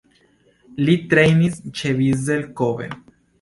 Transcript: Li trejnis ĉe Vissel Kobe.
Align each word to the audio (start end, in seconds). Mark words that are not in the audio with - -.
Li 0.87 0.95
trejnis 1.11 1.59
ĉe 1.81 1.93
Vissel 2.01 2.49
Kobe. 2.63 2.91